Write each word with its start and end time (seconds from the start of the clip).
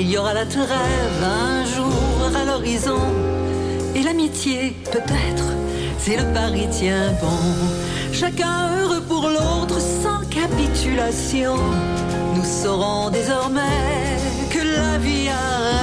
il 0.00 0.10
y 0.10 0.18
aura 0.18 0.32
la 0.34 0.46
trêve 0.46 1.22
un 1.22 1.64
jour 1.64 2.30
à 2.34 2.44
l'horizon. 2.44 3.00
Et 3.94 4.02
l'amitié, 4.02 4.74
peut-être, 4.90 5.44
si 5.98 6.16
le 6.16 6.24
pari 6.32 6.66
tient 6.70 7.12
bon. 7.20 7.42
Chacun 8.12 8.70
heureux 8.78 9.02
pour 9.02 9.28
l'autre 9.28 9.78
sans 9.80 10.20
capitulation. 10.30 11.56
Nous 12.34 12.44
saurons 12.44 13.10
désormais 13.10 14.16
que 14.50 14.58
la 14.58 14.98
vie 14.98 15.28
a 15.28 15.81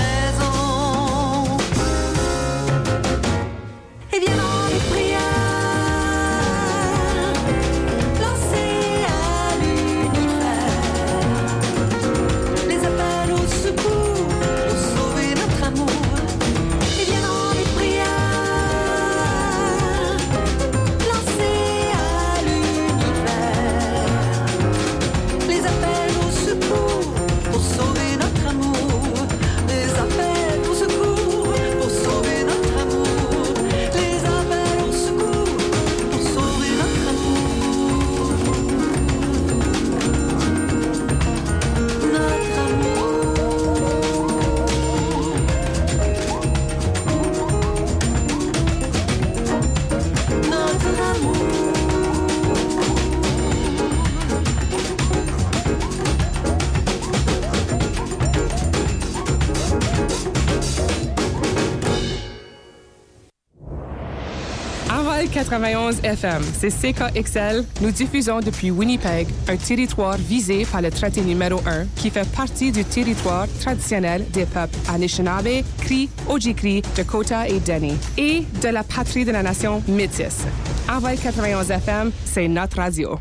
91 65.44 66.02
FM, 66.04 66.42
c'est 66.54 66.70
CKXL. 66.70 67.64
Nous 67.80 67.92
diffusons 67.92 68.42
depuis 68.42 68.72
Winnipeg, 68.72 69.26
un 69.48 69.56
territoire 69.56 70.18
visé 70.18 70.66
par 70.66 70.82
le 70.82 70.92
traité 70.92 71.22
numéro 71.22 71.62
1 71.66 71.86
qui 71.96 72.10
fait 72.10 72.28
partie 72.36 72.74
du 72.74 72.84
territoire 72.84 73.48
traditionnel 73.62 74.26
des 74.32 74.46
peuples 74.46 74.76
Anishinaabe, 74.94 75.64
Cree, 75.80 76.10
Ojibwe, 76.28 76.82
Dakota 76.94 77.48
et 77.48 77.62
Dene, 77.62 77.98
et 78.18 78.44
de 78.62 78.68
la 78.68 78.84
patrie 78.84 79.24
de 79.24 79.32
la 79.32 79.42
nation 79.42 79.82
métisse. 79.88 80.44
Envol 80.92 81.16
91 81.16 81.72
FM, 81.72 82.12
c'est 82.26 82.50
notre 82.50 82.76
radio. 82.78 83.18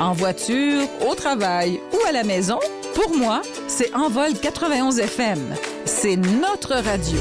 En 0.00 0.12
voiture, 0.12 0.82
au 1.08 1.14
travail 1.14 1.78
ou 1.92 2.08
à 2.08 2.10
la 2.10 2.24
maison, 2.24 2.58
pour 2.96 3.16
moi, 3.16 3.42
c'est 3.68 3.94
Envol 3.94 4.32
91 4.42 4.98
FM. 4.98 5.38
C'est 5.84 6.16
notre 6.16 6.74
radio. 6.74 7.20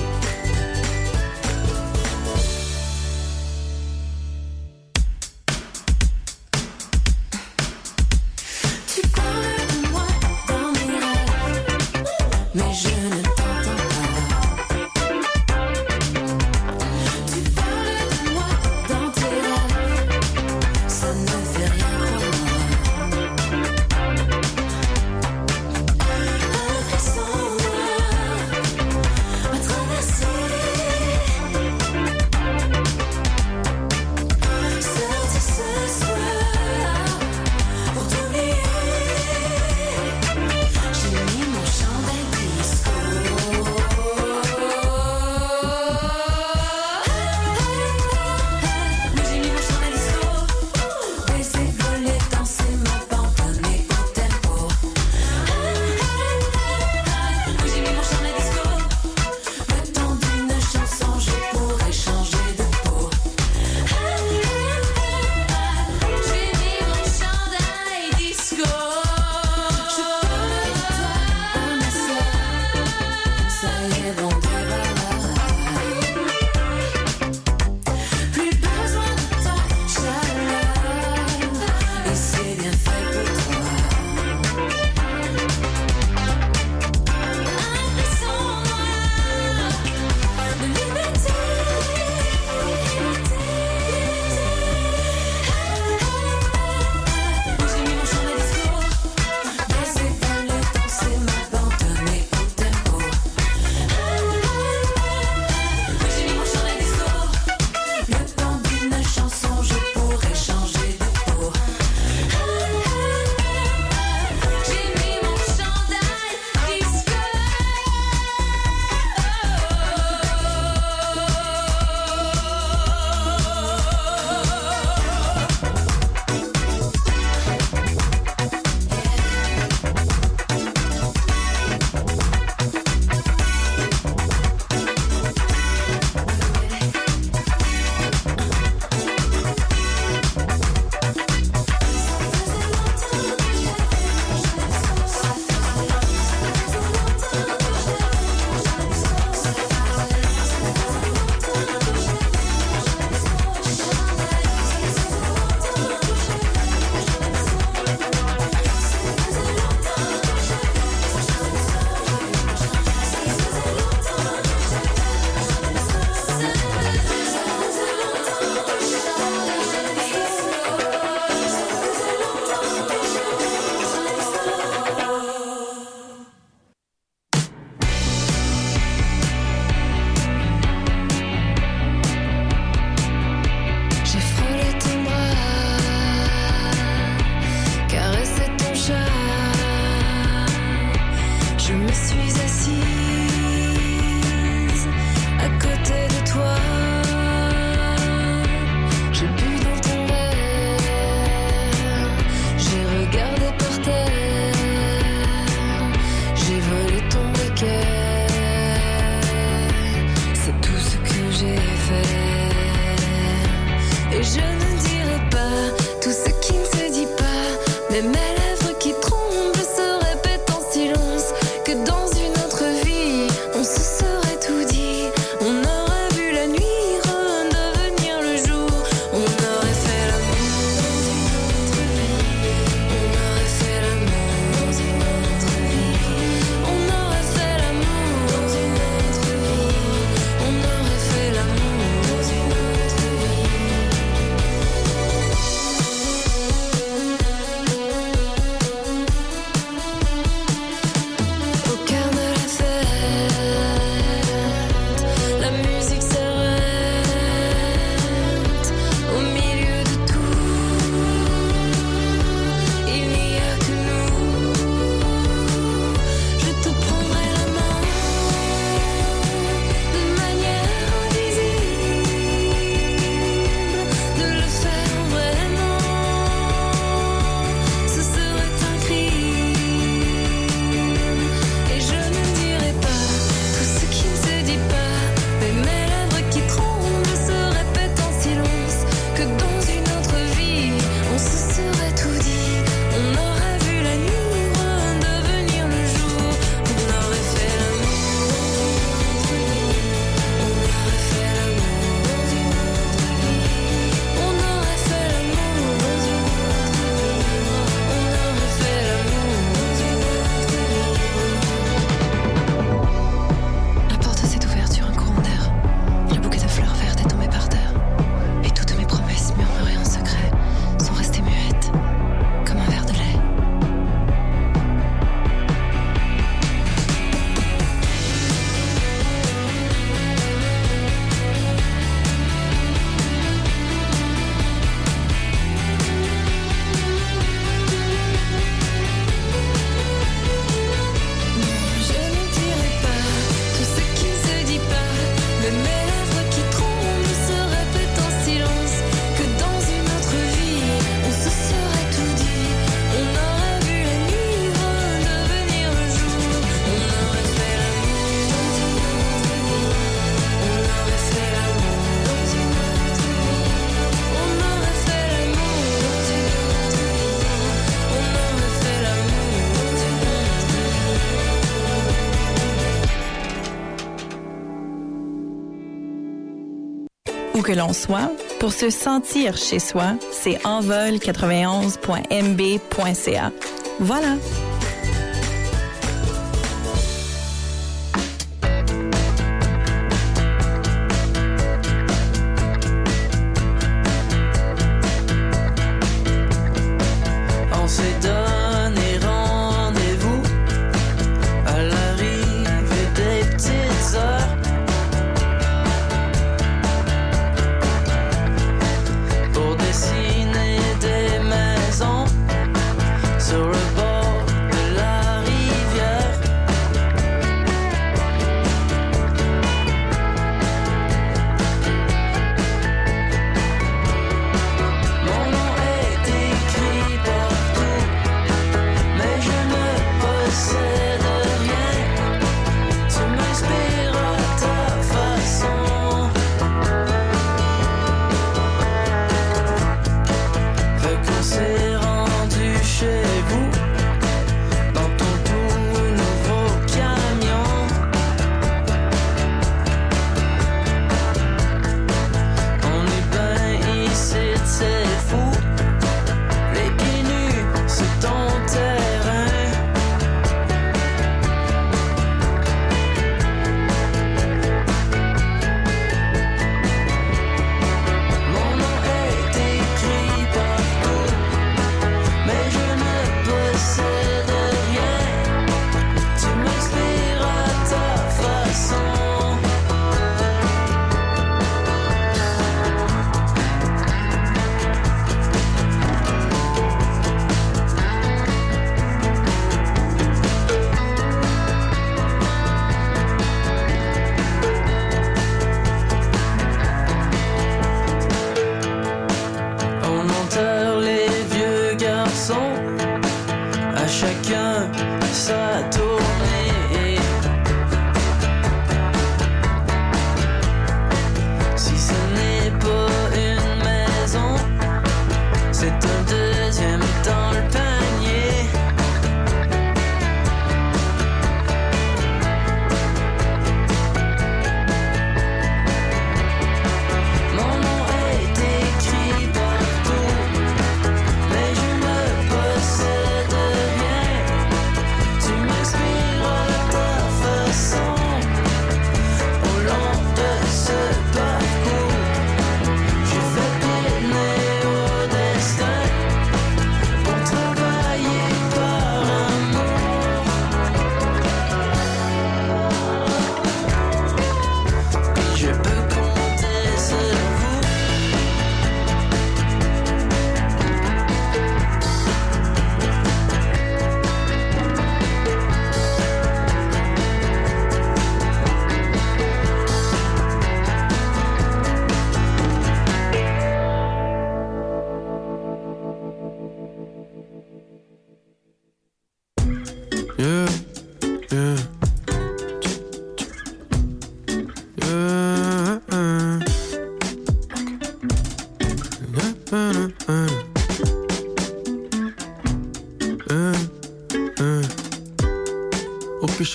l'on 377.55 377.73
soit, 377.73 378.11
pour 378.39 378.53
se 378.53 378.69
sentir 378.69 379.35
chez 379.37 379.57
soi, 379.59 379.95
c'est 380.11 380.37
envol91.mb.ca. 380.43 383.31
Voilà. 383.79 384.15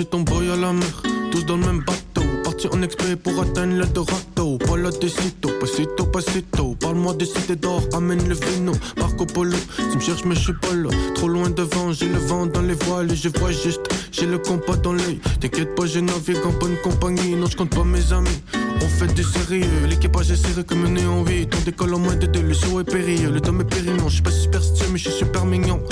Chez 0.00 0.06
ton 0.06 0.20
boy 0.20 0.50
à 0.50 0.56
la 0.56 0.72
mer, 0.72 1.02
tous 1.30 1.44
dans 1.44 1.58
le 1.58 1.66
même 1.66 1.80
bateau. 1.80 2.22
Parti 2.42 2.68
en 2.72 2.80
exprès 2.80 3.16
pour 3.16 3.38
atteindre 3.38 3.74
l'Eldorado. 3.74 4.58
Voilà 4.66 4.90
des 4.92 5.10
citos, 5.10 5.50
pasito, 5.60 6.06
pasito. 6.06 6.74
Parle-moi 6.80 7.12
des 7.14 7.26
cités 7.26 7.56
d'or, 7.56 7.82
amène 7.92 8.26
le 8.26 8.34
vino. 8.34 8.72
Marco 8.96 9.26
Polo, 9.26 9.58
tu 9.76 9.96
me 9.98 10.00
cherches, 10.00 10.24
mais 10.24 10.34
je 10.34 10.40
suis 10.40 10.54
pas 10.54 10.72
là. 10.72 10.88
Trop 11.14 11.28
loin 11.28 11.50
devant, 11.50 11.92
j'ai 11.92 12.08
le 12.08 12.18
vent 12.18 12.46
dans 12.46 12.62
les 12.62 12.72
voiles 12.72 13.12
et 13.12 13.16
je 13.16 13.28
vois 13.28 13.52
juste. 13.52 13.82
J'ai 14.10 14.24
le 14.24 14.38
compas 14.38 14.76
dans 14.76 14.94
l'œil. 14.94 15.20
T'inquiète 15.38 15.74
pas, 15.74 15.84
je 15.84 16.00
navigue 16.00 16.46
en 16.46 16.52
bonne 16.52 16.76
compagnie. 16.82 17.34
Non, 17.34 17.46
je 17.46 17.56
compte 17.58 17.74
pas 17.74 17.84
mes 17.84 18.10
amis. 18.14 18.40
On 18.82 18.88
fait 18.88 19.12
du 19.12 19.22
sérieux, 19.22 19.66
l'équipage 19.86 20.30
est 20.30 20.36
serré 20.36 20.64
comme 20.64 20.86
un 20.86 20.90
néon 20.90 21.22
8 21.26 21.54
On 21.54 21.64
décolle 21.64 21.92
en 21.92 21.98
moins 21.98 22.16
de 22.16 22.24
deux, 22.24 22.40
le 22.40 22.54
show 22.54 22.80
est 22.80 22.84
périlleux, 22.84 23.30
le 23.30 23.40
temps 23.40 23.58
est 23.60 23.64
périlleux 23.64 23.98
Je 24.06 24.14
suis 24.14 24.22
pas 24.22 24.30
superstitieux 24.30 24.86
mais 24.90 24.98
je 24.98 25.10
suis 25.10 25.18
super 25.18 25.44
mignon 25.44 25.82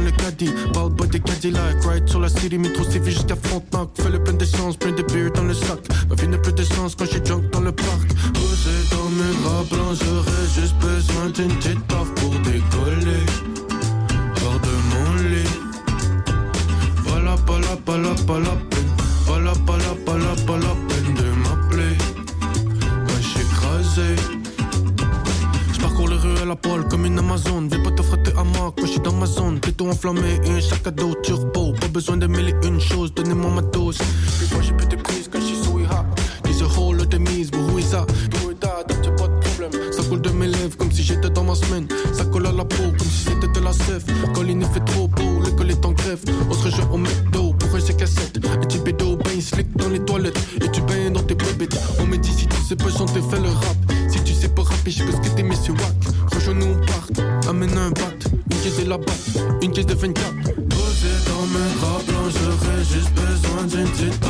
dans 0.00 0.06
le 0.06 0.10
caddie, 0.12 0.50
bald 0.72 0.92
boy 0.94 1.08
des 1.08 1.20
Cadillac 1.20 1.84
Ride 1.84 2.08
sur 2.08 2.20
la 2.20 2.28
city, 2.28 2.58
métro 2.58 2.84
CV 2.84 3.10
jusqu'à 3.10 3.36
Frontenac. 3.36 3.88
Fais 3.94 4.10
le 4.10 4.22
plein 4.22 4.34
d'essence, 4.34 4.76
plein 4.76 4.92
de 4.92 5.02
beer 5.02 5.30
dans 5.34 5.44
le 5.44 5.54
sac. 5.54 5.80
Ma 6.08 6.14
vie 6.14 6.28
n'a 6.28 6.38
plus 6.38 6.52
de 6.52 6.62
sens 6.62 6.94
quand 6.94 7.06
j'ai 7.06 7.24
junk 7.24 7.42
dans 7.52 7.60
le 7.60 7.72
parc. 7.72 8.08
Posé 8.34 8.70
dans 8.90 9.08
mes 9.10 9.34
draps 9.42 9.79
besoin 63.70 63.84
d'une 63.84 64.29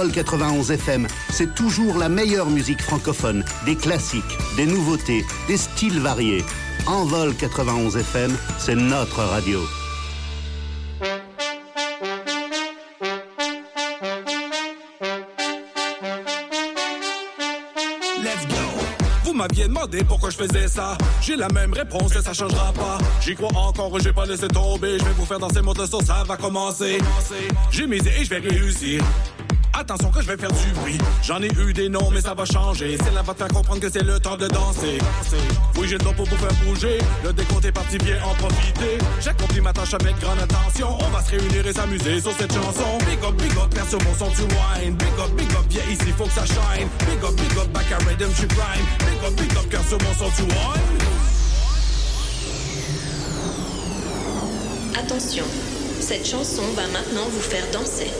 Envol 0.00 0.12
91 0.12 0.70
FM, 0.70 1.06
c'est 1.30 1.54
toujours 1.54 1.98
la 1.98 2.08
meilleure 2.08 2.48
musique 2.48 2.80
francophone, 2.80 3.44
des 3.66 3.76
classiques, 3.76 4.38
des 4.56 4.64
nouveautés, 4.64 5.26
des 5.46 5.58
styles 5.58 6.00
variés. 6.00 6.42
Envol 6.86 7.34
91 7.34 7.98
FM, 7.98 8.34
c'est 8.58 8.76
notre 8.76 9.18
radio. 9.18 9.60
Let's 18.22 18.46
go. 18.48 18.54
Vous 19.24 19.34
m'aviez 19.34 19.64
demandé 19.64 20.02
pourquoi 20.02 20.30
je 20.30 20.36
faisais 20.38 20.66
ça. 20.66 20.96
J'ai 21.20 21.36
la 21.36 21.48
même 21.48 21.74
réponse 21.74 22.16
et 22.16 22.22
ça 22.22 22.32
changera 22.32 22.72
pas. 22.72 22.96
J'y 23.20 23.34
crois 23.34 23.54
encore, 23.54 23.98
j'ai 24.00 24.14
pas 24.14 24.24
laissé 24.24 24.48
tomber. 24.48 24.98
Je 24.98 25.04
vais 25.04 25.12
vous 25.12 25.26
faire 25.26 25.38
danser 25.38 25.60
mon 25.60 25.74
son, 25.74 26.00
ça 26.00 26.24
va 26.26 26.38
commencer. 26.38 26.96
J'ai 27.70 27.86
misé 27.86 28.10
et 28.18 28.24
je 28.24 28.30
vais 28.30 28.38
réussir. 28.38 29.02
Attention 29.90 30.12
que 30.12 30.22
je 30.22 30.28
vais 30.28 30.36
faire 30.36 30.52
du 30.52 30.70
bruit. 30.74 30.98
J'en 31.20 31.42
ai 31.42 31.48
eu 31.48 31.72
des 31.72 31.88
noms, 31.88 32.12
mais 32.12 32.20
ça 32.20 32.32
va 32.32 32.44
changer. 32.44 32.96
C'est 32.96 33.12
là 33.12 33.22
va 33.22 33.34
te 33.34 33.38
faire 33.38 33.48
comprendre 33.48 33.80
que 33.80 33.90
c'est 33.90 34.04
le 34.04 34.20
temps 34.20 34.36
de 34.36 34.46
danser. 34.46 34.98
Oui, 35.76 35.88
j'ai 35.88 35.98
le 35.98 36.04
temps 36.04 36.12
pour 36.12 36.26
vous 36.26 36.36
faire 36.36 36.54
bouger. 36.64 36.98
Le 37.24 37.32
décompte 37.32 37.64
est 37.64 37.72
parti, 37.72 37.98
viens 37.98 38.22
en 38.22 38.32
profiter. 38.34 38.98
J'ai 39.20 39.30
accompli 39.30 39.60
ma 39.60 39.72
tâche 39.72 39.92
avec 39.94 40.16
grande 40.20 40.38
attention. 40.38 40.96
On 40.96 41.08
va 41.08 41.20
se 41.24 41.32
réunir 41.32 41.66
et 41.66 41.72
s'amuser 41.72 42.20
sur 42.20 42.30
cette 42.38 42.52
chanson. 42.52 42.98
Big 43.00 43.18
up, 43.24 43.34
big 43.34 43.50
up, 43.58 43.74
perce 43.74 43.94
mon 43.94 44.14
son, 44.14 44.30
tu 44.30 44.42
wine. 44.42 44.94
Big 44.94 45.18
up, 45.18 45.30
big 45.36 45.50
up, 45.50 45.64
viens 45.68 45.82
ici, 45.90 46.12
faut 46.16 46.26
que 46.26 46.34
ça 46.34 46.46
shine. 46.46 46.88
Big 47.00 47.24
up, 47.24 47.34
big 47.34 47.58
up, 47.58 47.68
back 47.72 47.90
à 47.90 47.96
rhythm, 48.08 48.30
je 48.32 48.46
prime. 48.46 48.86
Big 49.00 49.26
up, 49.26 49.34
big 49.34 49.50
up, 49.56 49.86
sur 49.88 49.98
mon 49.98 50.14
son, 50.14 50.30
tu 50.36 50.42
wine. 50.42 51.00
Attention, 54.96 55.44
cette 55.98 56.24
chanson 56.24 56.62
va 56.76 56.86
maintenant 56.86 57.28
vous 57.32 57.40
faire 57.40 57.64
danser. 57.72 58.12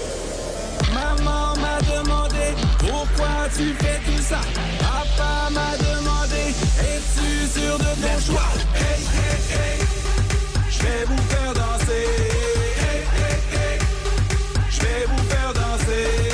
Maman 0.93 1.55
m'a 1.57 1.79
demandé 1.83 2.55
pourquoi 2.79 3.49
tu 3.57 3.75
fais 3.75 4.01
tout 4.07 4.23
ça? 4.23 4.41
Papa 4.79 5.51
m'a 5.51 5.77
demandé 5.77 6.55
es-tu 6.81 7.59
sûr 7.61 7.79
de 7.79 7.85
ton 7.85 8.33
choix? 8.33 8.51
Hey, 8.75 9.03
hey, 9.17 9.41
hey, 9.57 9.79
je 10.71 10.79
vais 10.83 11.05
vous 11.07 11.23
faire 11.29 11.53
danser. 11.55 12.07
Hey, 12.81 13.01
hey, 13.17 13.39
hey, 13.53 13.79
je 14.71 14.81
vais 14.81 15.05
vous 15.07 15.23
faire 15.29 15.53
danser. 15.55 16.30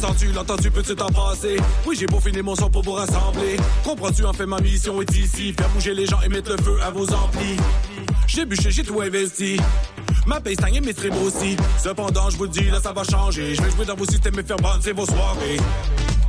Danser. 0.00 0.26
Le 0.26 0.32
sens-tu, 0.32 0.32
l'entends-tu, 0.32 0.70
peux-tu 0.70 0.94
t'en 0.94 1.08
passer? 1.08 1.56
Oui, 1.86 1.96
j'ai 1.98 2.06
beau 2.06 2.20
finir 2.20 2.44
mon 2.44 2.54
son 2.54 2.70
pour 2.70 2.82
vous 2.82 2.92
rassembler. 2.92 3.56
Comprends-tu, 3.84 4.24
en 4.24 4.32
fait, 4.32 4.46
ma 4.46 4.60
mission 4.60 5.00
est 5.02 5.16
ici. 5.16 5.52
Faire 5.52 5.68
bouger 5.70 5.94
les 5.94 6.06
gens 6.06 6.20
et 6.20 6.28
mettre 6.28 6.50
le 6.50 6.62
feu 6.62 6.78
à 6.82 6.90
vos 6.90 7.04
amplis. 7.12 7.56
J'ai 8.26 8.44
bûché, 8.44 8.70
j'ai 8.70 8.82
tout 8.82 9.00
investi. 9.00 9.58
Ma 10.26 10.40
paye 10.40 10.54
stagne 10.54 10.76
et 10.76 10.80
mes 10.80 10.92
strips 10.92 11.14
aussi. 11.24 11.56
Cependant, 11.82 12.30
je 12.30 12.36
vous 12.36 12.46
dis, 12.46 12.64
là, 12.64 12.80
ça 12.80 12.92
va 12.92 13.02
changer. 13.02 13.54
Je 13.54 13.62
vais 13.62 13.70
jouer 13.70 13.86
dans 13.86 13.96
vos 13.96 14.04
systèmes 14.04 14.38
et 14.38 14.42
faire 14.42 14.58
bondir 14.58 14.94
vos 14.94 15.06
soirées. 15.06 15.56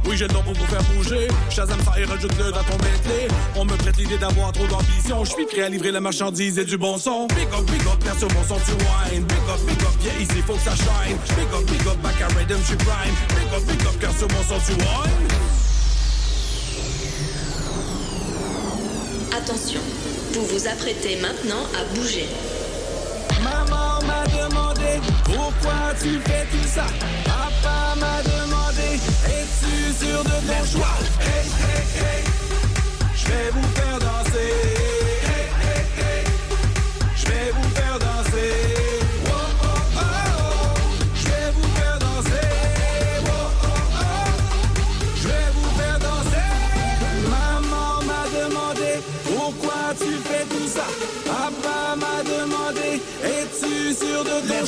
Oui, 0.06 0.18
j'ai 0.18 0.28
le 0.28 0.34
temps 0.34 0.42
pour 0.42 0.54
vous 0.54 0.66
faire 0.66 0.84
bouger. 0.96 1.28
Shazam 1.50 1.80
ça 1.84 2.00
et 2.00 2.06
rajoute-le 2.06 2.52
dans 2.52 2.64
ton 2.64 2.78
medley. 2.78 3.28
On 3.56 3.66
me 3.66 3.76
prête 3.76 3.98
l'idée 3.98 4.18
d'avoir 4.18 4.52
trop 4.52 4.66
d'ambition. 4.68 5.24
Je 5.24 5.32
suis 5.32 5.46
prêt 5.46 5.64
à 5.64 5.70
livrer 5.70 5.92
la 5.92 6.00
marchandise 6.02 6.58
et 6.58 6.66
du 6.66 6.78
bon 6.78 6.98
son. 6.98 7.28
Big 7.28 7.48
up, 7.54 7.66
big 7.70 7.82
up, 7.82 8.04
perce 8.04 8.22
mon 8.22 8.44
son, 8.44 8.60
tu 8.66 8.72
wine. 8.72 9.24
Big 9.26 9.38
up, 9.50 9.60
big 9.68 9.82
up, 9.82 9.94
viens 10.00 10.20
ici, 10.20 10.42
faut 10.46 10.54
que 10.54 10.62
ça 10.62 10.76
shine. 10.76 11.18
Big 11.36 11.48
up, 11.54 11.66
big 11.70 11.88
up, 11.88 11.98
back 12.02 12.22
à 12.22 12.28
rhythm, 12.38 12.60
je 12.68 12.76
prime. 12.76 13.16
Big 13.30 13.54
up, 13.54 13.64
big 13.68 13.82
up, 13.88 14.00
cœur 14.00 14.12
sur 14.18 14.28
mon 14.30 14.44
son, 14.44 14.60
tu 14.66 14.74
wine. 14.74 15.28
Attention, 19.36 19.80
vous 20.34 20.46
vous 20.46 20.68
apprêtez 20.68 21.18
maintenant 21.22 21.64
à 21.80 21.96
bouger. 21.96 22.28
Maman 23.44 23.89
pourquoi 25.24 25.94
tu 26.02 26.20
fais 26.20 26.46
tout 26.52 26.68
ça? 26.68 26.86
Papa 27.26 27.96
m'a 28.00 28.22
demandé 28.24 29.00
es-tu 29.28 29.94
sûr 30.06 30.24
de 30.24 30.30
ton 30.30 30.66
choix? 30.66 30.98
Hey 31.22 31.48
hey 31.62 31.84
hey, 32.00 32.24
je 33.16 33.26
vais 33.28 33.52
vous 33.52 33.68
faire 33.76 34.00
danser. 34.00 35.09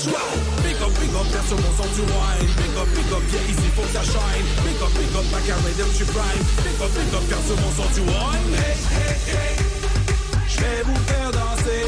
joie 0.04 0.32
Big 0.64 0.78
up, 0.82 0.92
big 1.00 1.14
up, 1.14 1.28
perce 1.32 1.52
mon 1.52 1.74
son 1.78 1.90
du 1.96 2.02
wine. 2.02 2.48
Big 2.58 2.76
up, 2.78 2.88
big 2.96 3.12
up, 3.12 3.24
yeah, 3.32 3.52
ici 3.52 3.68
faut 3.76 3.82
que 3.82 3.94
ça 3.94 4.04
shine. 4.04 4.46
Big 4.64 4.82
up, 4.82 4.92
big 4.98 5.16
up, 5.16 5.26
ma 5.32 5.40
carrière 5.40 5.92
tu 5.98 6.06
prime. 6.06 6.46
Big 6.64 6.82
up, 6.82 6.92
big 6.94 7.14
up, 7.14 7.26
perce 7.30 7.52
mon 7.62 7.72
son 7.78 7.90
du 7.94 8.02
wine. 8.02 8.56
Hey, 8.56 8.78
hey, 8.98 9.16
hey. 9.28 9.56
J'vais 10.48 10.84
vous 10.86 11.00
faire 11.08 11.32
danser. 11.32 11.86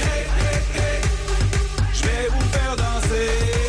Hey, 0.00 0.26
hey, 0.38 0.60
hey. 0.74 1.00
J'vais 1.94 2.28
vous 2.30 2.46
faire 2.52 2.76
danser. 2.76 3.65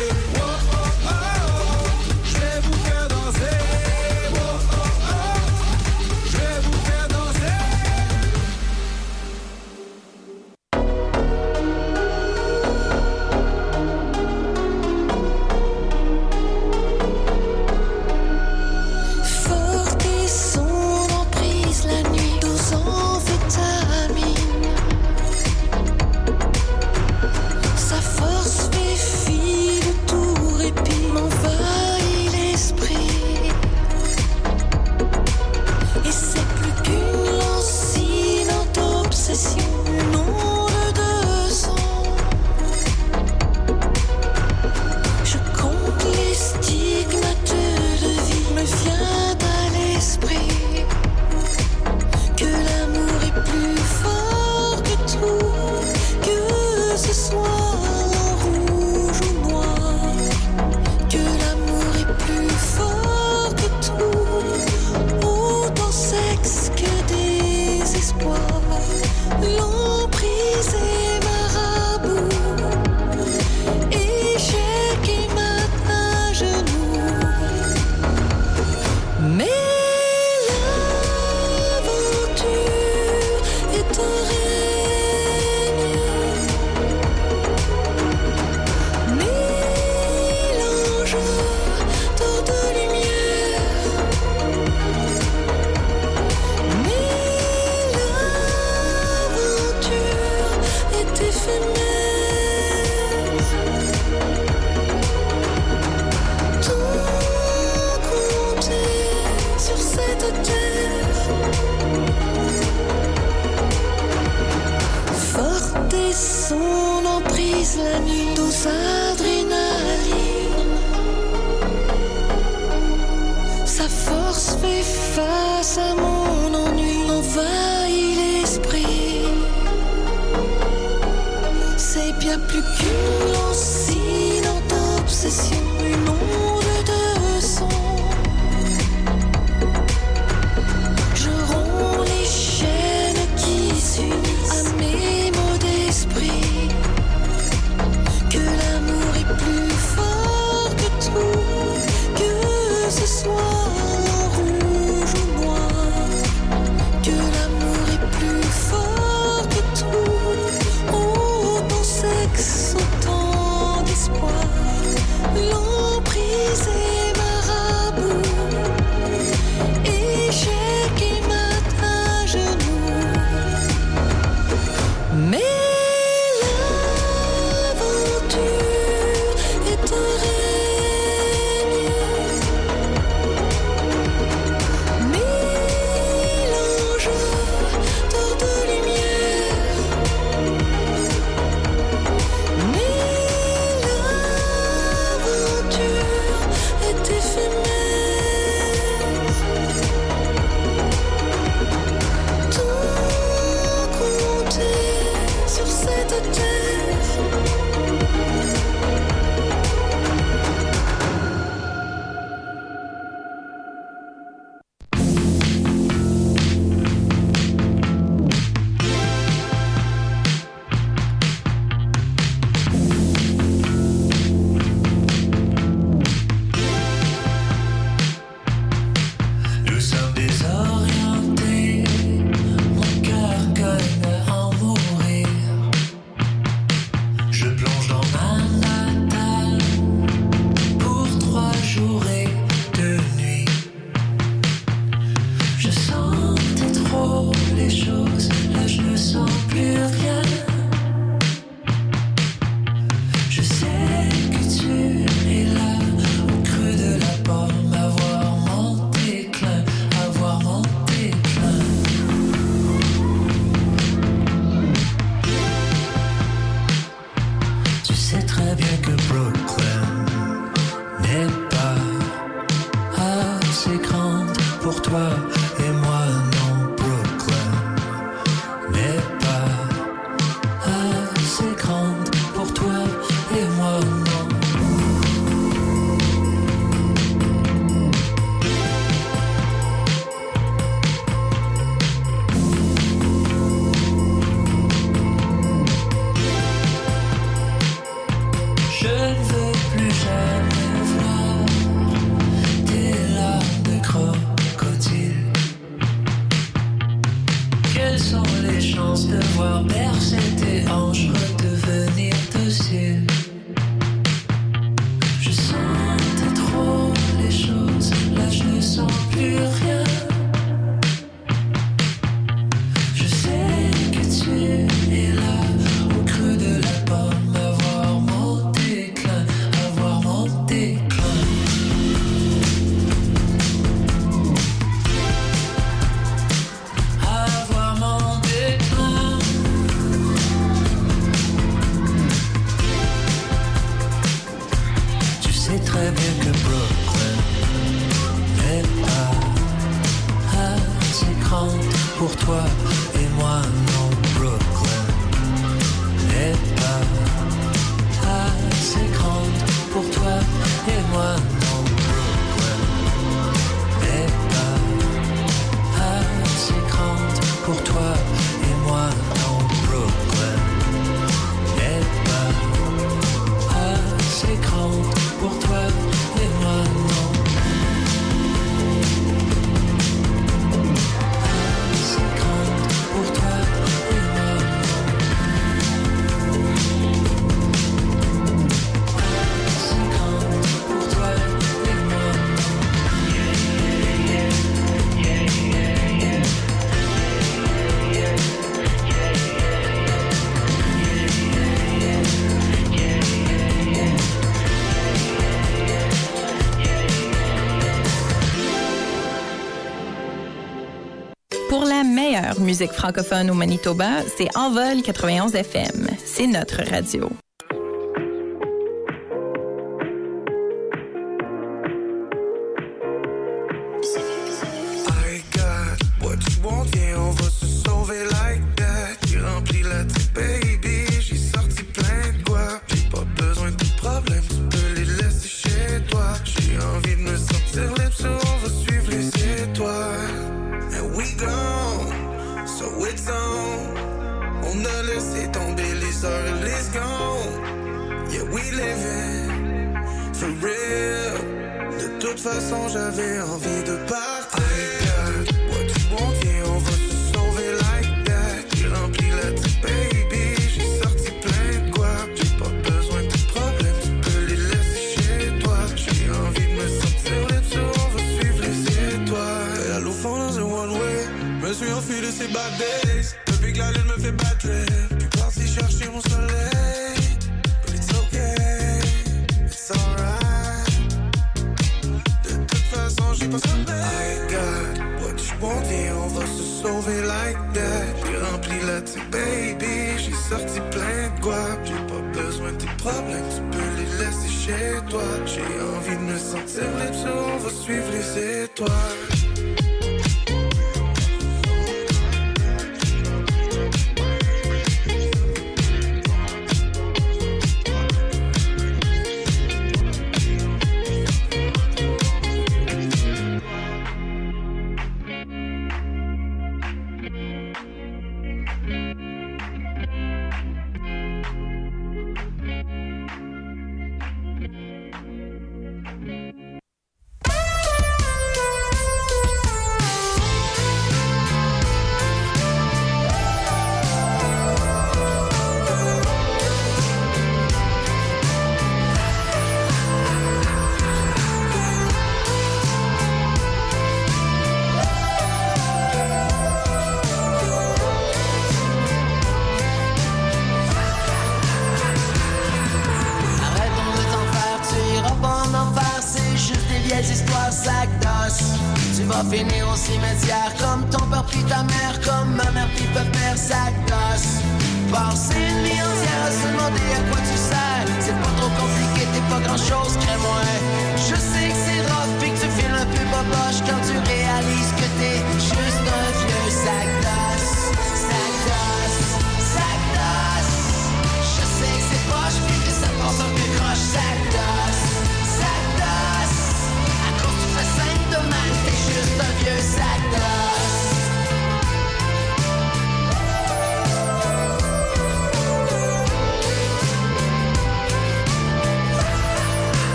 musique 412.58 412.72
francophone 412.72 413.30
au 413.30 413.34
Manitoba, 413.34 414.02
c'est 414.16 414.36
Envol 414.36 414.82
91 414.82 415.32
FM. 415.32 415.86
C'est 416.04 416.26
notre 416.26 416.64
radio. 416.68 417.08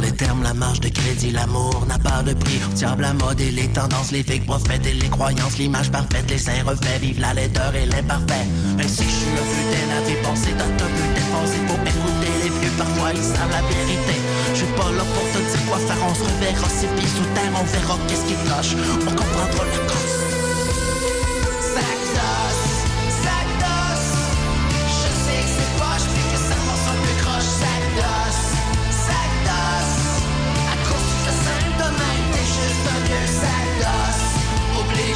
Les 0.00 0.12
termes, 0.12 0.44
la 0.44 0.54
marge 0.54 0.78
de 0.78 0.88
crédit, 0.88 1.32
l'amour 1.32 1.86
n'a 1.88 1.98
pas 1.98 2.22
de 2.22 2.34
prix. 2.34 2.60
Diable 2.76 3.02
la 3.02 3.12
mode 3.14 3.40
et 3.40 3.50
les 3.50 3.66
tendances, 3.66 4.12
les 4.12 4.22
fake 4.22 4.46
prophètes 4.46 4.86
et 4.86 4.92
les 4.92 5.08
croyances, 5.08 5.58
l'image 5.58 5.90
parfaite, 5.90 6.30
les 6.30 6.38
saints 6.38 6.62
refaits, 6.64 7.00
vive 7.00 7.18
la 7.18 7.34
laideur 7.34 7.74
et 7.74 7.84
l'imparfait. 7.86 8.46
Même 8.76 8.88
si 8.88 9.02
je 9.02 9.10
suis 9.10 9.26
un 9.26 9.42
putain 9.42 9.96
à 9.96 10.00
vie 10.06 10.22
pensée 10.22 10.52
top 10.52 10.70
putain 10.70 11.26
pensée 11.32 11.58
pour 11.66 11.80
écouter 11.82 12.32
les 12.44 12.50
vieux, 12.60 12.74
parfois 12.78 13.10
ils 13.12 13.20
savent 13.20 13.50
la 13.50 13.62
vérité. 13.62 14.14
Je 14.52 14.58
suis 14.58 14.72
pas 14.76 14.90
là 14.92 15.02
pour 15.02 15.26
te 15.32 15.38
dire 15.38 15.66
quoi 15.66 15.78
faire, 15.78 15.98
on 16.08 16.14
se 16.14 16.22
reverra 16.22 16.68
ses 16.68 16.86
pieds 16.86 17.08
sous 17.08 17.26
terre, 17.34 17.50
on 17.58 17.64
verra 17.64 17.98
qu'est-ce 18.06 18.24
qui 18.24 18.34
cloche. 18.46 18.76
On 19.02 19.10
comprendra 19.10 19.64
la 19.66 19.78
cause. 19.90 20.25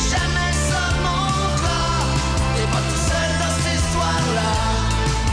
Jamais 0.09 0.53
ça, 0.69 0.83
mon 1.05 1.27
gars. 1.63 2.07
T'es 2.57 2.67
pas 2.75 2.85
tout 2.89 3.03
seul 3.11 3.31
dans 3.41 3.53
cette 3.57 3.75
histoire-là. 3.81 4.53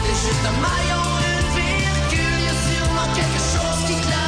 T'es 0.04 0.16
juste 0.26 0.46
un 0.52 0.58
maillon, 0.66 1.06
une 1.30 1.48
virgule. 1.60 2.40
Y'a 2.46 2.58
sûrement 2.68 3.10
quelque 3.16 3.42
chose 3.54 3.80
qui 3.88 3.96
claque. 4.06 4.28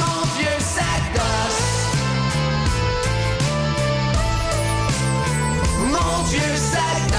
Mon 0.00 0.20
vieux 0.36 0.60
sac. 0.76 1.04
Mon 5.94 6.22
vieux 6.24 6.56
sac 6.56 7.12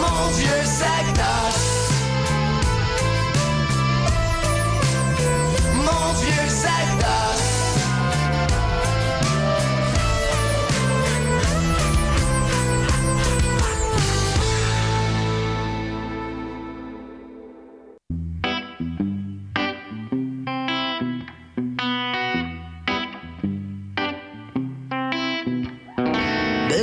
Mon 0.00 0.28
vieux 0.38 0.64
sac 0.64 1.67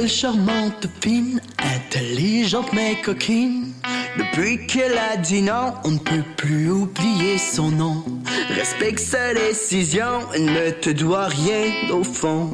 charmante, 0.07 0.87
fine, 1.01 1.41
intelligente 1.59 2.71
mais 2.73 2.95
coquine. 3.03 3.73
Depuis 4.17 4.65
qu'elle 4.65 4.97
a 4.97 5.17
dit 5.17 5.41
non, 5.41 5.73
on 5.83 5.91
ne 5.91 5.99
peut 5.99 6.23
plus 6.37 6.71
oublier 6.71 7.37
son 7.37 7.69
nom. 7.69 8.14
Respecte 8.49 8.99
sa 8.99 9.33
décision, 9.33 10.29
elle 10.33 10.45
ne 10.45 10.69
te 10.69 10.89
doit 10.91 11.27
rien 11.27 11.89
au 11.91 12.03
fond. 12.03 12.49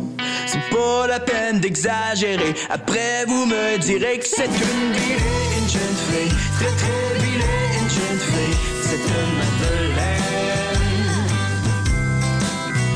C'est 0.46 0.70
pas 0.70 1.08
la 1.08 1.20
peine 1.20 1.60
d'exagérer. 1.60 2.54
Après, 2.70 3.26
vous 3.28 3.46
me 3.46 3.78
direz 3.78 4.20
que 4.20 4.26
c'est 4.26 4.46
une 4.46 4.92
vilaine, 4.94 5.52
une 5.62 5.70
jeune 5.70 5.98
fille. 6.10 6.34
Très 6.60 6.76
très 6.76 7.14
vilaine, 7.24 7.74
une 7.82 7.90
jeune 7.90 8.20
fille. 8.20 8.58
C'est 8.82 8.96
une 8.96 9.32
Madeleine. 9.38 10.22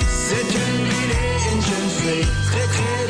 C'est 0.10 0.50
une 0.64 0.86
vilaine, 0.90 1.54
une 1.54 1.62
jeune 1.62 1.92
fille. 2.00 2.28
Très 2.48 2.68
très 2.68 3.05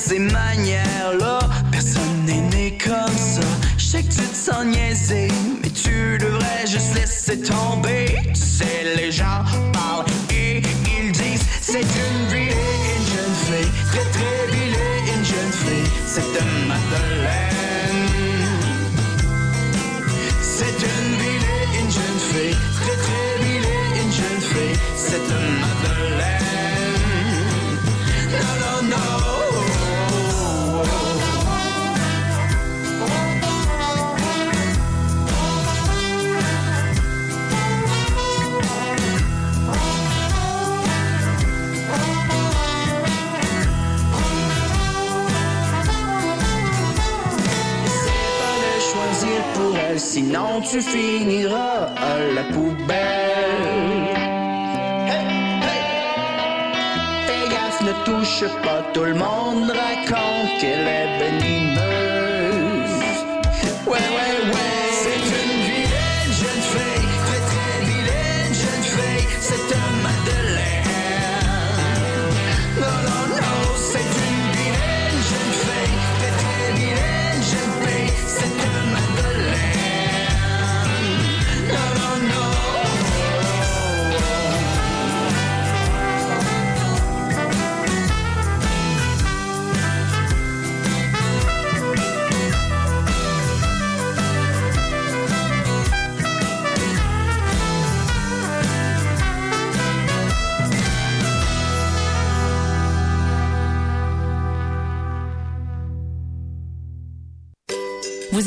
ces 0.00 0.18
manières-là? 0.18 1.40
Personne 1.70 2.24
n'est 2.24 2.40
né 2.56 2.78
comme 2.82 3.16
ça. 3.16 3.42
Je 3.76 3.84
sais 3.84 4.02
que 4.02 4.08
tu 4.08 4.20
te 4.20 4.34
sens 4.34 4.64
niaisé, 4.64 5.28
mais 5.62 5.70
tu 5.70 6.16
devrais 6.18 6.66
juste 6.66 6.94
laisser 6.94 7.40
tomber. 7.40 8.06
Tu 8.28 8.40
sais, 8.40 8.96
les 8.96 9.12
gens 9.12 9.44
sinon 50.12 50.60
tu 50.68 50.80
finiras 50.80 51.94
à 52.10 52.18
la 52.34 52.44
poubelle. 52.52 52.96
Hey, 55.10 55.26
hey. 55.66 55.86
Fais 57.26 57.46
gaffe, 57.52 57.80
ne 57.88 57.94
touche 58.04 58.44
pas, 58.64 58.82
tout 58.92 59.04
le 59.04 59.14
monde 59.14 59.70
raconte 59.70 60.50
qu'elle 60.60 60.88
est 60.98 61.10
venimeuse. 61.20 61.69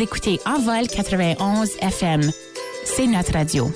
Écoutez 0.03 0.37
Envol 0.45 0.87
91 0.87 1.77
FM. 1.79 2.21
C'est 2.83 3.07
notre 3.07 3.31
radio. 3.31 3.71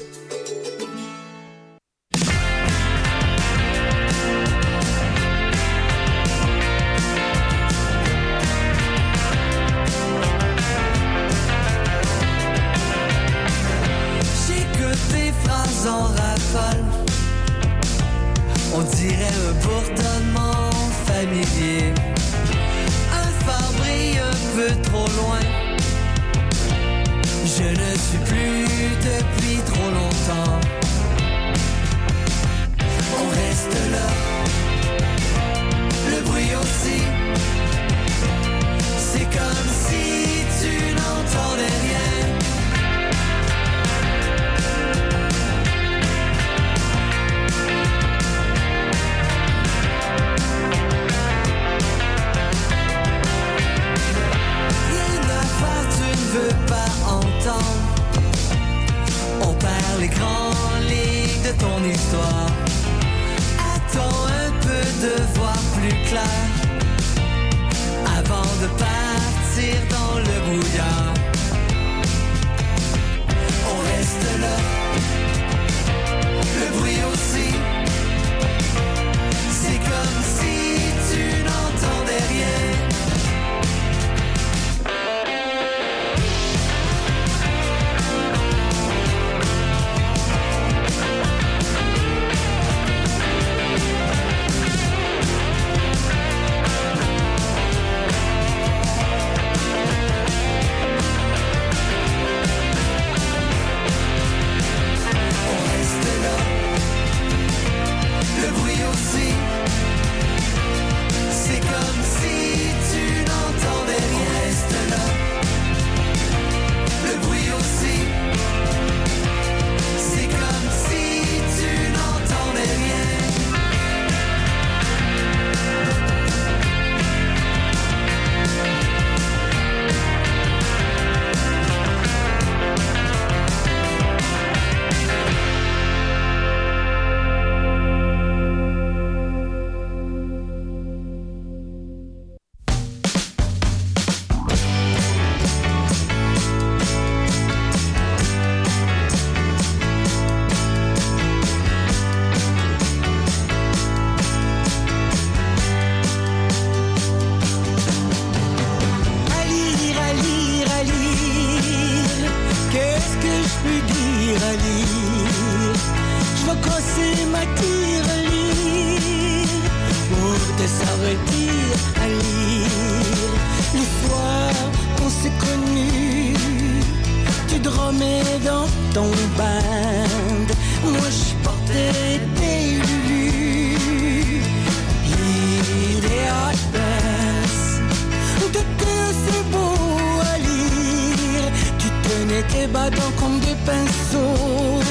Tes 192.50 192.68
bâtons 192.68 193.12
comme 193.20 193.40
des 193.40 193.56
pinceaux. 193.66 194.82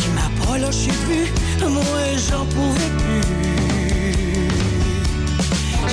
Tu 0.00 0.08
pas 0.46 0.58
lâché 0.58 0.92
plus, 1.06 1.28
moi 1.68 2.02
j'en 2.28 2.44
pouvais 2.46 2.92
plus. 3.02 4.48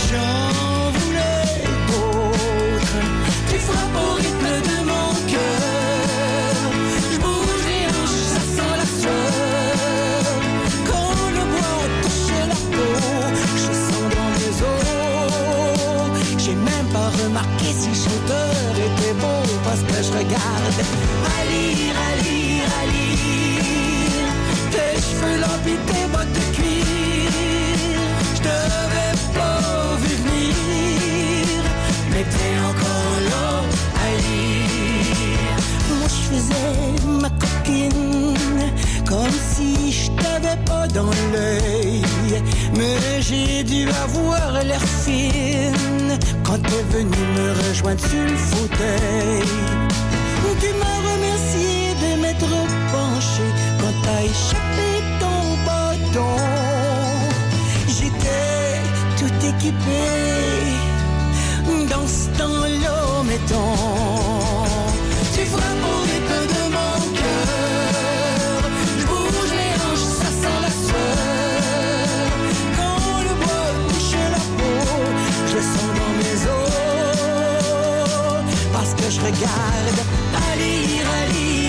J'en 0.08 0.92
voulais 0.98 1.48
d'autres. 1.88 3.00
Tu 3.50 3.58
frappes 3.60 3.98
au 4.04 4.14
rythme 4.16 4.54
de 4.70 4.78
mon 4.92 5.10
cœur. 5.32 6.72
Je 7.12 7.18
bouge 7.24 7.64
les 7.70 7.86
hanches, 7.96 8.26
ça 8.34 8.42
sent 8.56 8.76
la 8.82 8.88
sueur. 9.00 10.24
Quand 10.90 11.18
le 11.38 11.44
bois 11.54 11.82
touche 12.04 12.30
la 12.52 12.60
peau, 12.74 12.94
je 13.64 13.72
sens 13.88 14.08
dans 14.16 14.32
mes 14.40 14.56
os. 14.72 16.38
J'ai 16.44 16.56
même 16.56 16.88
pas 16.94 17.10
remarqué 17.24 17.68
si 17.80 17.90
le 18.80 18.88
parce 19.68 19.82
que 19.82 19.98
je 20.02 20.12
regarde 20.18 20.78
à 21.36 21.40
lire, 21.52 21.96
à 22.08 22.12
lire, 22.24 22.68
à 22.82 22.84
lire. 22.94 24.28
Tes 24.74 24.94
cheveux 25.06 25.38
longs 25.44 25.60
pis 25.66 25.78
tes 25.90 26.06
bottes 26.14 26.34
de 26.40 26.46
cuir. 26.56 28.02
Je 28.36 28.42
t'avais 28.48 29.16
pas 29.38 29.96
vu 30.04 30.14
venir, 30.24 31.60
mais 32.12 32.24
t'es 32.34 32.54
encore 32.72 33.18
là 33.32 33.48
à 34.06 34.10
lire. 34.26 35.58
Moi 36.00 36.10
je 36.16 36.22
faisais 36.30 36.72
ma 37.24 37.30
coquine 37.44 38.34
comme 39.06 39.38
si 39.54 39.92
je 39.92 40.12
pas 40.66 40.88
dans 40.88 41.14
l'œil. 41.34 42.04
Mais 42.78 43.22
j'ai 43.22 43.64
dû 43.64 43.90
avoir 44.06 44.64
l'air 44.64 44.86
fine 45.04 46.17
quand 46.48 46.62
t'es 46.62 46.84
venu 46.98 47.18
me 47.36 47.48
rejoindre 47.68 48.00
sur 48.00 48.24
le 48.24 48.38
fauteuil. 48.38 49.48
Tu 50.62 50.70
m'as 50.80 51.00
remercié 51.12 51.94
de 52.04 52.22
m'être 52.22 52.54
penché 52.96 53.46
quand 53.80 53.96
t'as 54.04 54.24
échappé 54.24 54.90
ton 55.20 55.40
bâton. 55.68 56.38
J'étais 57.96 58.80
tout 59.20 59.36
équipé 59.52 60.04
dans 61.90 62.08
ce 62.08 62.26
temps-là, 62.40 63.00
mettons. 63.26 64.64
Tu 65.36 65.46
frappes 65.46 65.86
au 65.92 66.00
rythme 66.10 66.42
de 66.54 66.64
mon 66.76 67.07
regarde 79.28 80.00
à 80.36 80.56
lire, 80.56 81.06
à 81.10 81.26
lire. 81.34 81.67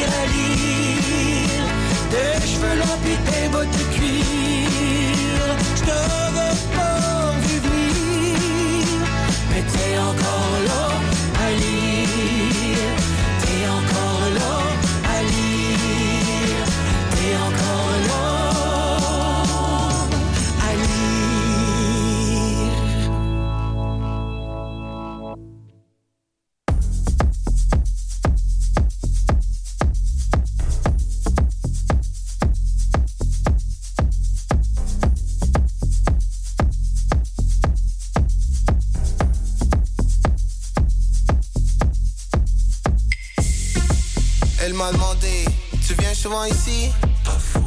M'a 44.88 44.92
demandé, 44.92 45.44
tu 45.86 45.94
viens 45.98 46.14
souvent 46.14 46.44
ici? 46.44 46.90
Pas 47.24 47.38
fou. 47.38 47.62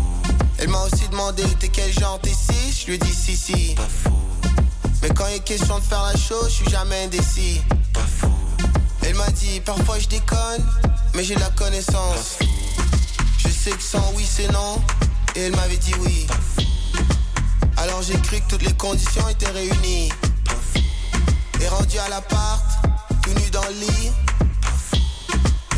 Elle 0.58 0.70
m'a 0.70 0.82
aussi 0.84 1.08
demandé, 1.10 1.44
t'es 1.60 1.68
quel 1.68 1.92
genre 1.94 2.20
t'es 2.22 2.34
si? 2.34 2.82
Je 2.82 2.88
lui 2.88 2.96
ai 2.96 2.98
dit 2.98 3.14
si 3.14 3.36
si. 3.36 3.76
Pas 3.76 3.88
fou. 3.88 4.16
Mais 5.02 5.10
quand 5.10 5.28
il 5.28 5.36
est 5.36 5.40
question 5.44 5.78
de 5.78 5.84
faire 5.84 6.02
la 6.04 6.18
chose, 6.18 6.46
je 6.46 6.64
suis 6.64 6.70
jamais 6.70 7.04
indécis. 7.04 7.62
Pas 7.94 8.08
fou. 8.20 8.32
Elle 9.04 9.16
m'a 9.16 9.30
dit, 9.32 9.60
parfois 9.60 10.00
je 10.00 10.08
déconne, 10.08 10.66
mais 11.14 11.24
j'ai 11.24 11.36
la 11.36 11.50
connaissance. 11.52 12.40
Je 13.38 13.50
sais 13.50 13.72
que 13.72 13.84
sans 13.84 14.14
oui 14.16 14.26
c'est 14.28 14.52
non, 14.52 14.82
et 15.36 15.42
elle 15.42 15.56
m'avait 15.56 15.78
dit 15.78 15.94
oui. 16.00 16.28
Alors 17.78 18.02
j'ai 18.02 18.20
cru 18.22 18.40
que 18.42 18.48
toutes 18.50 18.64
les 18.64 18.74
conditions 18.74 19.28
étaient 19.30 19.50
réunies. 19.50 20.12
Et 21.60 21.68
rendu 21.68 22.00
à 22.00 22.10
l'appart, 22.10 22.66
tout 23.22 23.34
nu 23.40 23.50
dans 23.52 23.62
le 23.66 23.86
lit, 23.86 24.12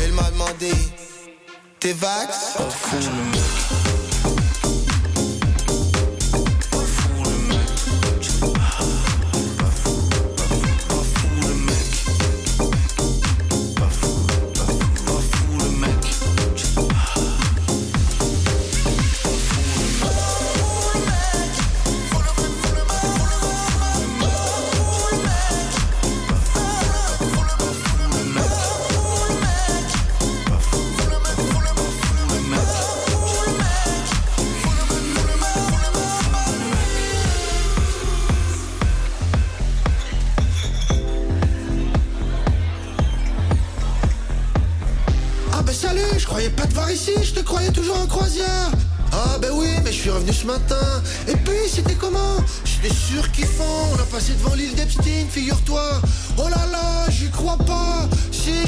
elle 0.00 0.12
m'a 0.12 0.30
demandé, 0.30 0.72
t'es 1.84 1.92
vax. 1.92 2.56
Ah 2.58 3.43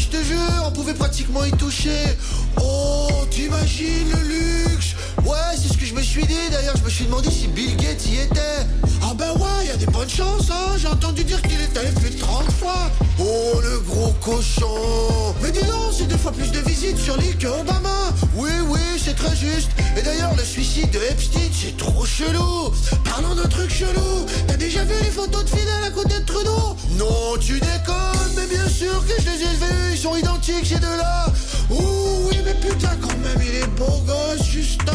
je 0.06 0.18
te 0.18 0.24
jure, 0.24 0.64
on 0.66 0.70
pouvait 0.70 0.94
pratiquement 0.94 1.44
y 1.44 1.50
toucher 1.52 1.90
Oh, 2.62 3.08
t'imagines 3.30 4.10
le 4.10 4.28
luxe? 4.28 4.94
Ouais, 5.24 5.56
c'est 5.60 5.72
ce 5.72 5.78
que 5.78 5.86
je 5.86 5.94
me 5.94 6.02
suis 6.02 6.26
dit. 6.26 6.50
D'ailleurs, 6.50 6.76
je 6.76 6.84
me 6.84 6.90
suis 6.90 7.04
demandé 7.04 7.30
si 7.30 7.48
Bill 7.48 7.76
Gates 7.76 8.06
y 8.06 8.20
était. 8.20 8.66
Ah 9.02 9.14
bah 9.14 9.32
ouais, 9.34 9.66
y 9.66 9.70
a 9.70 9.76
des 9.76 9.86
bonnes 9.86 10.08
chances, 10.08 10.50
hein. 10.50 10.76
J'ai 10.78 10.88
entendu 10.88 11.24
dire 11.24 11.40
qu'il 11.42 11.60
est 11.60 11.76
allé 11.76 11.90
plus 11.90 12.10
de 12.10 12.18
30 12.18 12.50
fois. 12.52 12.90
Oh, 13.18 13.60
le 13.62 13.80
gros 13.80 14.12
cochon. 14.20 15.34
Mais 15.42 15.50
dis 15.52 15.60
donc, 15.60 15.92
c'est 15.96 16.06
deux 16.06 16.16
fois 16.16 16.32
plus 16.32 16.50
de 16.50 16.58
visites 16.60 16.98
sur 16.98 17.16
l'île 17.16 17.36
que 17.38 17.46
Obama. 17.46 18.12
Oui, 18.34 18.50
oui, 18.68 18.80
c'est 19.02 19.14
très 19.14 19.34
juste. 19.36 19.70
Et 19.96 20.02
d'ailleurs, 20.02 20.34
le 20.36 20.44
suicide 20.44 20.90
de 20.90 20.98
Epstein, 20.98 21.50
c'est 21.52 21.76
trop 21.76 22.04
chelou. 22.04 22.72
Parlons 23.04 23.34
d'un 23.34 23.48
truc 23.48 23.72
chelou. 23.72 24.26
T'as 24.46 24.56
déjà 24.56 24.84
vu 24.84 24.94
les 25.02 25.10
photos 25.10 25.44
de 25.44 25.50
Fidel 25.50 25.84
à 25.86 25.90
côté 25.90 26.18
de 26.18 26.24
Trudeau? 26.24 26.76
Non, 26.98 27.36
tu 27.40 27.54
déconnes, 27.54 28.32
mais 28.36 28.46
bien 28.46 28.68
sûr 28.68 29.04
que 29.06 29.22
je 29.22 29.30
les 29.30 29.42
ai 29.42 29.56
vus. 29.56 29.92
Ils 29.92 29.98
sont 29.98 30.16
identiques, 30.16 30.66
ces 30.66 30.80
deux-là. 30.80 31.26
Ouh, 31.70 32.28
oui, 32.28 32.38
mais 32.46 32.54
putain, 32.54 32.96
quand 33.02 33.18
même, 33.18 33.42
il 33.42 33.56
est 33.56 33.66
beau 33.76 34.00
gosse, 34.06 34.46
Justin. 34.48 34.92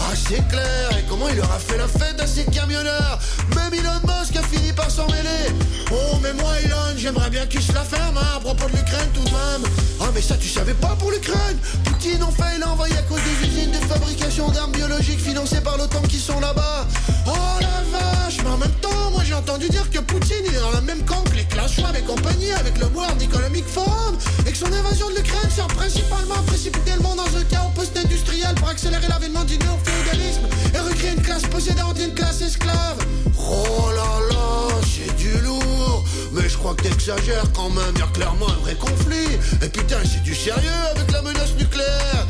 Ah, 0.00 0.14
c'est 0.14 0.46
clair 0.48 0.88
Et 0.98 1.04
comment 1.08 1.28
il 1.28 1.38
aura 1.40 1.58
fait 1.58 1.76
la 1.76 1.86
fête 1.86 2.18
à 2.20 2.26
ces 2.26 2.44
camionneurs? 2.44 3.18
Même 3.54 3.74
Elon 3.74 4.00
Musk 4.04 4.36
a 4.36 4.42
fini 4.42 4.72
par 4.72 4.90
s'en 4.90 5.06
mêler. 5.06 5.52
Oh, 5.92 6.18
mais 6.22 6.32
moi, 6.32 6.52
Elon, 6.64 6.96
j'aimerais 6.96 7.30
bien 7.30 7.46
qu'il 7.46 7.62
se 7.62 7.72
la 7.72 7.84
ferme, 7.84 8.16
hein, 8.16 8.36
à 8.36 8.40
propos 8.40 8.66
de 8.68 8.76
l'Ukraine, 8.76 9.08
tout 9.12 9.20
de 9.22 9.30
même. 9.30 9.70
Ah, 10.00 10.10
mais 10.14 10.22
ça, 10.22 10.36
tu 10.36 10.48
savais 10.48 10.74
pas 10.74 10.96
pour 10.98 11.10
l'Ukraine? 11.10 11.58
Poutine, 11.84 12.22
enfin, 12.22 12.46
il 12.56 12.62
a 12.62 12.70
envoyé 12.70 12.96
à 12.96 13.02
cause 13.02 13.20
des 13.22 13.48
usines 13.48 13.70
de 13.70 13.86
fabrication 13.86 14.48
d'armes 14.48 14.72
biologiques 14.72 15.20
financées 15.20 15.60
par 15.60 15.76
l'OTAN 15.76 16.02
qui 16.08 16.18
sont 16.18 16.40
là-bas. 16.40 16.86
Oh, 17.26 17.32
la 17.60 17.98
vache 17.98 18.17
Mais 18.42 18.50
en 18.50 18.56
même 18.56 18.72
temps, 18.80 19.10
moi, 19.12 19.22
j'ai 19.24 19.34
entendu 19.34 19.68
dire 19.68 19.88
que 19.90 19.98
Poutine, 19.98 20.44
il 20.46 20.54
est 20.54 20.60
dans 20.60 20.70
le 20.70 20.80
même 20.82 21.04
camp 21.04 21.22
que 21.22 21.36
les 21.36 21.44
Klaus 21.44 21.72
Schwab 21.72 21.94
et 21.96 22.02
compagnie 22.02 22.52
avec 22.52 22.78
le 22.78 22.86
World 22.86 23.20
Economic 23.20 23.64
Forum 23.66 24.16
et 24.46 24.52
que 24.52 24.56
son 24.56 24.72
invasion 24.72 25.08
de 25.10 25.16
l'Ukraine 25.16 25.50
sert 25.50 25.66
principalement 25.68 26.34
à 26.34 26.42
précipiter 26.42 26.92
le 26.96 27.02
monde 27.02 27.16
dans 27.16 27.38
un 27.38 27.44
chaos 27.44 27.70
post-industriel 27.74 28.54
pour 28.56 28.68
accélérer 28.68 29.06
l'avènement 29.08 29.44
du 29.44 29.58
néo-féodalisme 29.58 30.46
et 30.74 30.78
recréer 30.78 31.12
une 31.12 31.22
classe 31.22 31.42
possédante 31.42 31.98
et 31.98 32.04
une 32.04 32.14
classe 32.14 32.40
esclave. 32.42 32.98
Oh 33.36 33.90
là 33.94 34.20
là, 34.30 34.76
c'est 34.82 35.14
du 35.16 35.32
lourd. 35.40 36.04
Mais 36.32 36.48
je 36.48 36.56
crois 36.56 36.74
que 36.74 36.82
t'exagères 36.82 37.50
quand 37.54 37.70
même, 37.70 37.96
y 37.98 38.02
a 38.02 38.06
clairement 38.08 38.48
un 38.48 38.62
vrai 38.62 38.74
conflit. 38.76 39.38
Et 39.62 39.68
putain, 39.68 39.98
c'est 40.04 40.22
du 40.22 40.34
sérieux 40.34 40.70
avec 40.94 41.10
la 41.10 41.22
menace 41.22 41.54
nucléaire. 41.58 42.26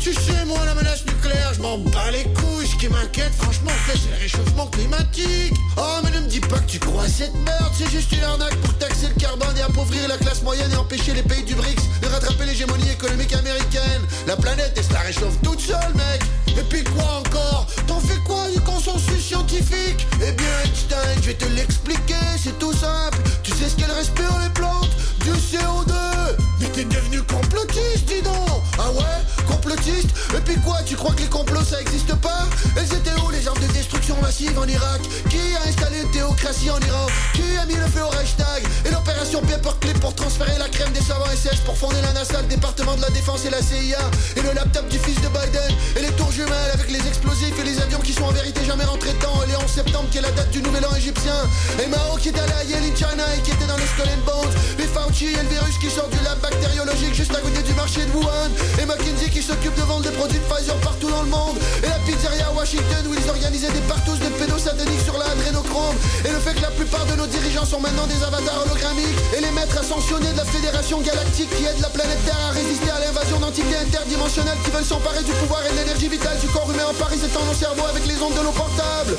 Tu 0.00 0.14
sais 0.14 0.44
moi 0.46 0.58
la 0.64 0.74
menace 0.74 1.04
nucléaire 1.06 1.52
je 1.54 1.60
m'en 1.60 1.76
bats 1.78 2.10
les 2.10 2.24
couilles. 2.24 2.66
Ce 2.66 2.76
qui 2.76 2.88
m'inquiète 2.88 3.32
franchement 3.38 3.70
c'est 3.86 4.10
le 4.10 4.16
réchauffement 4.18 4.66
climatique. 4.68 5.54
Oh 5.76 5.98
mais 6.02 6.10
ne 6.10 6.20
me 6.20 6.26
dis 6.26 6.40
pas 6.40 6.58
que 6.58 6.70
tu 6.70 6.78
crois 6.78 7.04
à 7.04 7.08
cette 7.08 7.34
merde. 7.34 7.72
C'est 7.76 7.90
juste 7.90 8.10
une 8.12 8.24
arnaque 8.24 8.56
pour 8.56 8.72
taxer 8.78 9.08
le 9.08 9.20
carbone 9.20 9.56
et 9.58 9.62
appauvrir 9.62 10.08
la 10.08 10.16
classe 10.16 10.42
moyenne 10.42 10.70
Et 10.72 10.76
empêcher 10.76 11.12
les 11.12 11.22
pays 11.22 11.44
du 11.44 11.54
BRICS 11.54 11.82
de 12.02 12.06
rattraper 12.08 12.46
l'hégémonie 12.46 12.90
économique 12.90 13.34
américaine. 13.34 14.02
La 14.26 14.36
planète 14.36 14.80
se 14.82 14.92
la 14.92 15.00
réchauffe 15.00 15.36
toute 15.42 15.60
seule 15.60 15.94
mec. 15.94 16.22
Et 16.58 16.62
puis 16.62 16.82
quoi 16.82 17.20
encore? 17.20 17.66
T'en 17.86 18.00
fais 18.00 18.18
quoi 18.26 18.48
du 18.50 18.60
consensus 18.60 19.20
scientifique? 19.22 20.06
Eh 20.14 20.32
bien 20.32 20.46
Einstein 20.64 21.16
je 21.20 21.26
vais 21.26 21.34
te 21.34 21.44
l'expliquer 21.54 22.24
C'est 22.42 22.58
tout 22.58 22.72
simple. 22.72 23.18
Tu 23.42 23.52
sais 23.52 23.68
ce 23.68 23.76
qu'elles 23.76 23.92
respirent 23.92 24.40
les 24.42 24.50
plantes? 24.50 24.90
Du 25.20 25.30
CO2 25.30 25.92
Mais 26.38 26.39
t'es 26.72 26.84
devenu 26.84 27.22
complotiste 27.22 28.06
dis 28.06 28.22
donc. 28.22 28.34
Ah 28.78 28.90
ouais 28.92 29.46
Complotiste. 29.46 30.10
Et 30.36 30.40
puis 30.40 30.56
quoi 30.60 30.78
Tu 30.84 30.96
crois 30.96 31.14
que 31.14 31.22
les 31.22 31.28
complots 31.28 31.64
ça 31.64 31.80
existe 31.80 32.14
pas? 32.16 32.46
Elles 32.76 32.92
étaient 32.92 33.18
où 33.24 33.30
les 33.30 33.46
armes 33.46 33.60
de 33.60 33.72
destruction 33.72 34.16
massive 34.22 34.58
en 34.58 34.66
Irak? 34.66 35.00
Qui 35.28 35.40
a 35.56 35.68
installé 35.68 36.00
une 36.02 36.10
théocratie 36.10 36.70
en 36.70 36.80
Iran? 36.80 37.06
Qui 37.34 37.56
a 37.60 37.66
mis 37.66 37.74
le 37.74 37.86
feu 37.86 38.02
au 38.02 38.12
Et 38.12 38.90
l'opération 39.20 39.40
Paperclip 39.42 40.00
pour 40.00 40.14
transférer 40.14 40.56
la 40.58 40.68
crème 40.68 40.92
des 40.92 41.00
savants 41.00 41.26
SS 41.26 41.60
Pour 41.66 41.76
fonder 41.76 42.00
la 42.00 42.12
NASA, 42.12 42.40
le 42.40 42.48
département 42.48 42.96
de 42.96 43.02
la 43.02 43.10
défense 43.10 43.44
et 43.44 43.50
la 43.50 43.60
CIA 43.60 43.98
Et 44.36 44.40
le 44.40 44.52
laptop 44.52 44.88
du 44.88 44.98
fils 44.98 45.20
de 45.20 45.28
Biden 45.28 45.70
Et 45.96 46.00
les 46.00 46.12
tours 46.16 46.32
jumelles 46.32 46.72
avec 46.72 46.90
les 46.90 47.06
explosifs 47.06 47.58
et 47.58 47.64
les 47.64 47.80
avions 47.80 48.00
qui 48.00 48.12
sont 48.12 48.24
en 48.24 48.32
vérité 48.32 48.64
jamais 48.64 48.84
rentrés 48.84 49.12
dedans. 49.12 49.42
Et 49.44 49.50
les 49.50 49.56
11 49.56 49.66
septembre 49.66 50.08
qui 50.10 50.18
est 50.18 50.22
la 50.22 50.30
date 50.30 50.50
du 50.50 50.62
nouvel 50.62 50.84
an 50.86 50.94
égyptien. 50.96 51.36
Et 51.82 51.86
Mao 51.88 52.16
qui 52.18 52.28
est 52.28 52.38
allé 52.38 52.52
à 52.52 52.64
Yale 52.64 52.84
in 52.84 52.96
China 52.96 53.24
et 53.36 53.40
qui 53.42 53.50
était 53.50 53.66
dans 53.66 53.76
les 53.76 53.86
Skull 53.86 54.08
and 54.08 54.24
Bones. 54.24 54.54
Les 54.78 54.88
Fauci 54.88 55.26
et 55.26 55.42
le 55.42 55.48
virus 55.48 55.76
qui 55.78 55.90
sort 55.90 56.08
du 56.08 56.18
lab 56.24 56.38
bactériologique 56.40 57.14
juste 57.14 57.34
à 57.34 57.40
côté 57.40 57.62
du 57.62 57.74
marché 57.74 58.00
de 58.04 58.12
Wuhan. 58.16 58.50
Et 58.80 58.86
McKinsey 58.86 59.28
qui 59.28 59.42
s'occupe 59.42 59.74
de 59.76 59.82
vendre 59.82 60.08
des 60.08 60.16
produits 60.16 60.38
de 60.38 60.46
Pfizer 60.48 60.76
partout 60.80 61.10
dans 61.10 61.22
le 61.22 61.28
monde. 61.28 61.58
Et 61.84 61.88
la 61.88 62.00
pizzeria 62.08 62.48
Washington 62.56 63.04
où 63.08 63.14
ils 63.14 63.28
organisaient 63.28 63.72
des 63.72 63.84
partous 63.84 64.16
de 64.16 64.28
pédos 64.40 64.58
sataniques 64.58 65.04
sur 65.04 65.18
la 65.18 65.28
adrénochrome 65.30 65.96
Et 66.24 66.32
le 66.32 66.38
fait 66.38 66.54
que 66.54 66.62
la 66.62 66.72
plupart 66.72 67.04
de 67.06 67.14
nos 67.16 67.26
dirigeants 67.26 67.66
sont 67.66 67.80
maintenant 67.80 68.06
des 68.06 68.22
avatars 68.24 68.64
hologrammiques 68.64 69.09
Et 69.36 69.40
les 69.40 69.50
maîtres 69.50 69.78
ascensionnés 69.78 70.32
de 70.32 70.36
la 70.36 70.44
Fédération 70.44 71.00
Galactique 71.00 71.50
qui 71.50 71.64
aident 71.64 71.80
la 71.80 71.88
planète 71.88 72.24
Terre 72.24 72.40
à 72.48 72.50
résister 72.52 72.90
à 72.90 73.00
l'invasion 73.00 73.38
d'entités 73.38 73.76
interdimensionnelles 73.76 74.58
qui 74.64 74.70
veulent 74.70 74.84
s'emparer 74.84 75.22
du 75.22 75.32
pouvoir 75.32 75.64
et 75.66 75.72
de 75.72 75.76
l'énergie 75.76 76.08
vitale 76.08 76.38
du 76.38 76.46
corps 76.48 76.70
humain 76.70 76.86
en 76.90 76.94
parasitant 76.94 77.44
nos 77.44 77.54
cerveaux 77.54 77.86
avec 77.86 78.06
les 78.06 78.20
ondes 78.20 78.34
de 78.34 78.40
l'eau 78.40 78.52
portable 78.52 79.16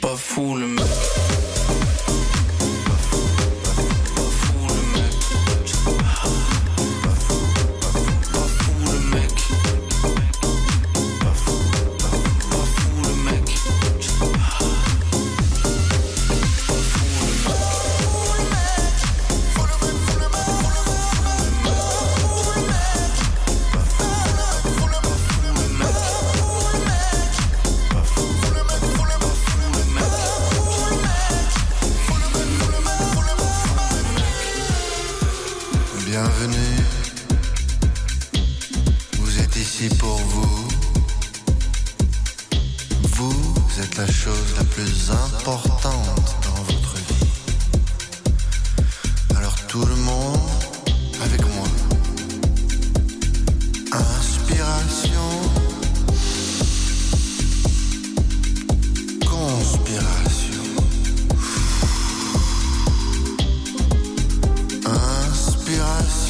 Pas 0.00 0.16
fou 0.16 0.56
le 0.56 0.66
mec. 0.66 1.41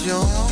your 0.04 0.51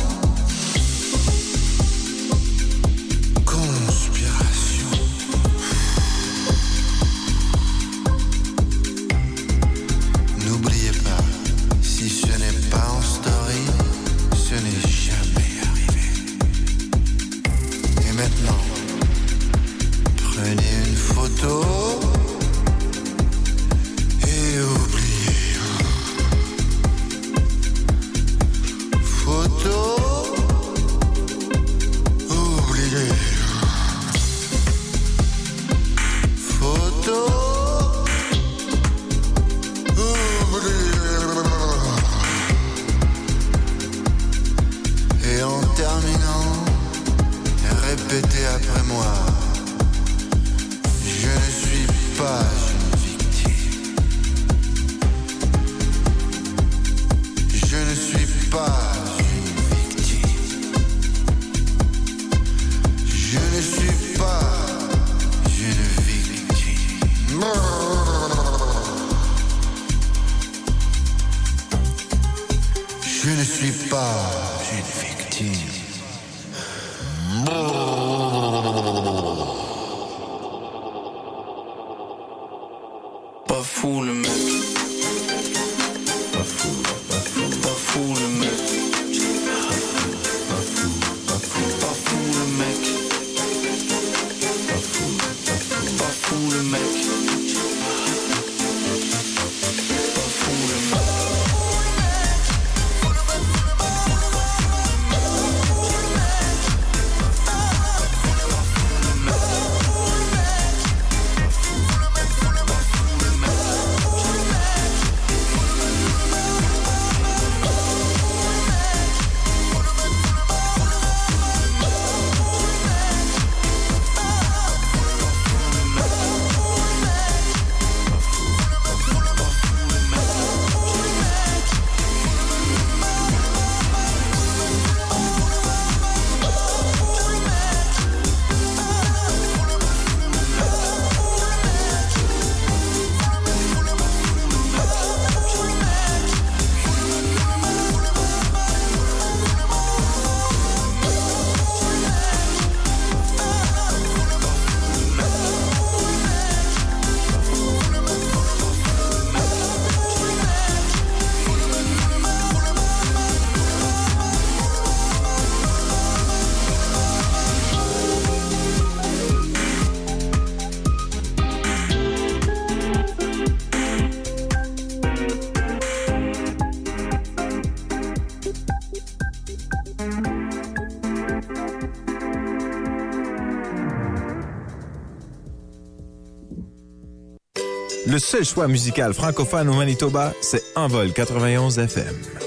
seul 188.31 188.45
choix 188.45 188.67
musical 188.69 189.13
francophone 189.13 189.67
au 189.67 189.73
Manitoba, 189.73 190.31
c'est 190.39 190.63
Envol 190.77 191.11
91 191.11 191.77
FM. 191.79 192.40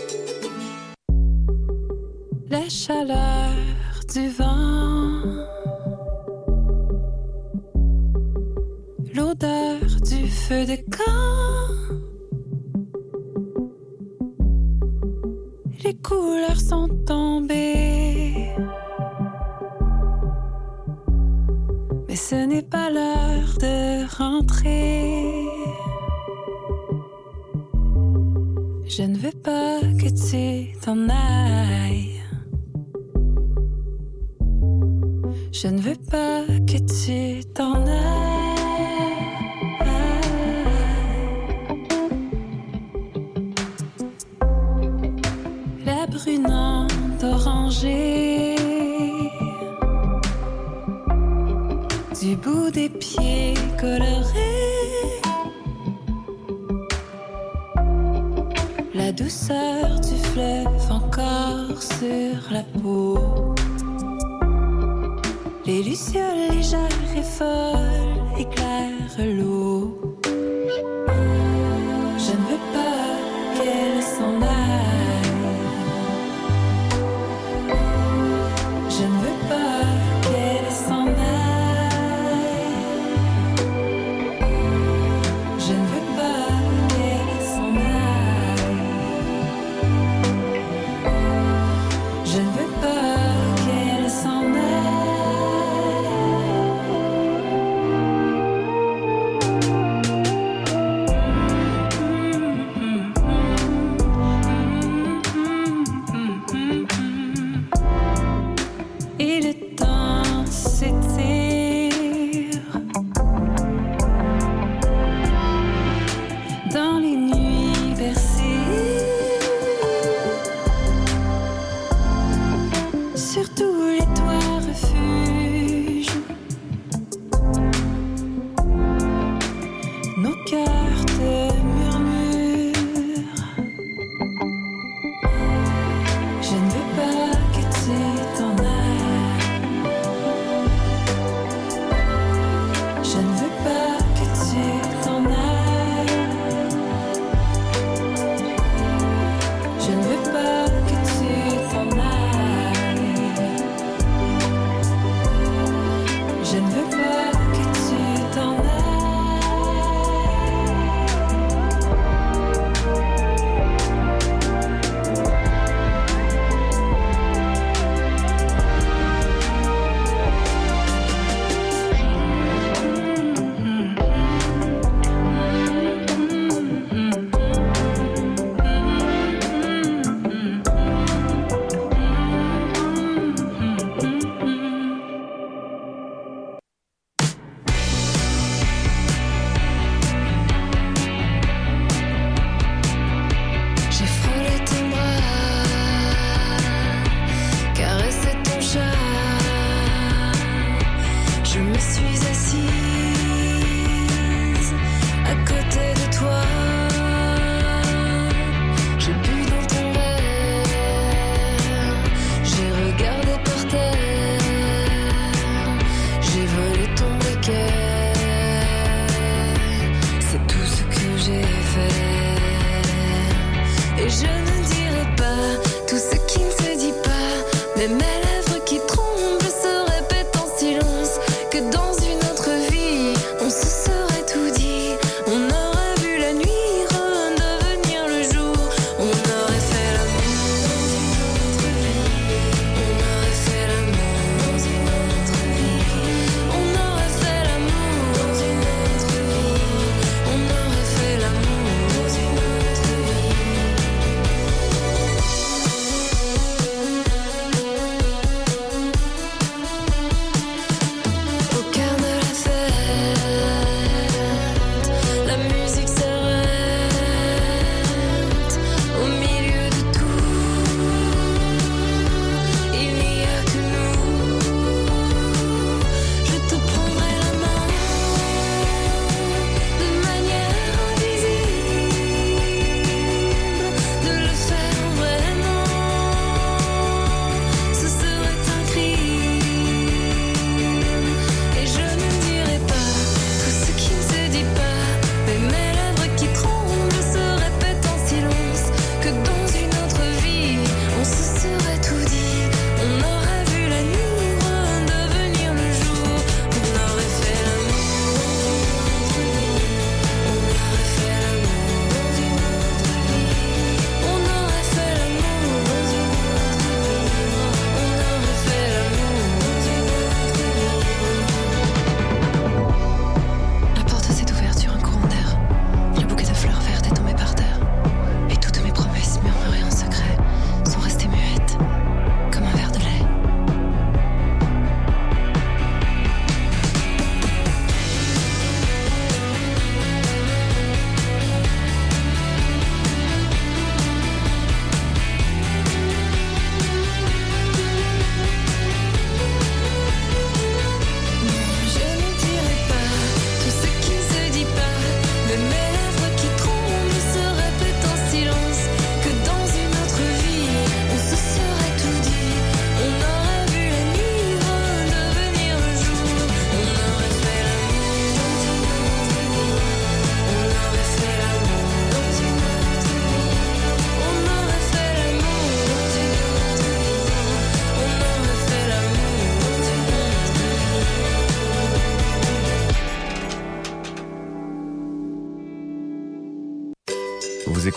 Je 35.55 35.69
ne 35.69 35.81
veux 35.81 35.95
pas 36.11 36.43
que 36.67 36.79
tu 36.79 37.45
t'en 37.55 37.87
ailles. 37.87 38.24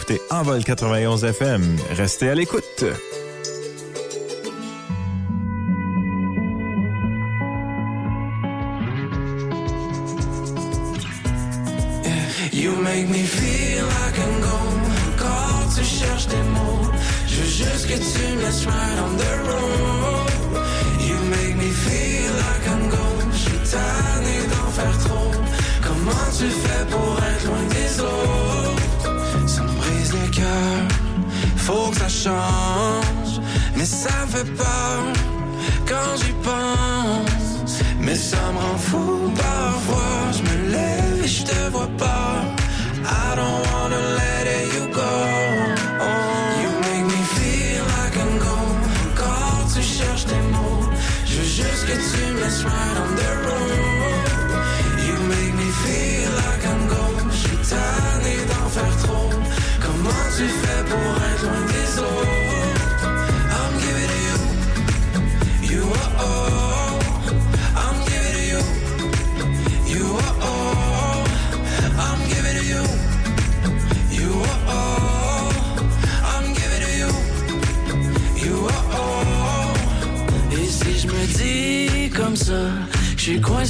écoutez 0.09 0.21
Envol 0.29 0.63
91 0.63 1.25
FM. 1.25 1.61
Restez 1.91 2.29
à 2.29 2.35
l'écoute. 2.35 2.85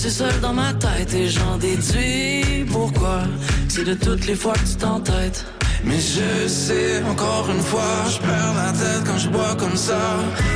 C'est 0.08 0.24
seul 0.24 0.40
dans 0.40 0.54
ma 0.54 0.74
tête 0.74 1.14
et 1.14 1.28
j'en 1.28 1.58
déduis 1.58 2.64
pourquoi. 2.72 3.24
C'est 3.68 3.84
de 3.84 3.94
toutes 3.94 4.26
les 4.26 4.36
fois 4.36 4.54
que 4.54 4.60
tu 4.60 4.76
t'entêtes. 4.78 5.46
Mais 5.84 6.00
je 6.00 6.48
sais, 6.48 7.04
encore 7.04 7.46
une 7.54 7.62
fois, 7.62 8.06
je 8.10 8.18
perds 8.20 8.54
la 8.56 8.72
tête 8.72 9.04
quand 9.06 9.18
je 9.18 9.28
bois 9.28 9.54
comme 9.60 9.76
ça. 9.76 10.00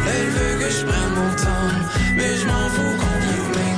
Elle 0.07 0.29
veut 0.29 0.57
que 0.57 0.71
je 0.71 0.85
prenne 0.85 1.13
mon 1.15 1.35
temps, 1.35 1.75
mais 2.15 2.37
je 2.37 2.45
m'en 2.47 2.69
fous 2.69 2.95
quand 2.97 3.05
qu'on 3.05 3.70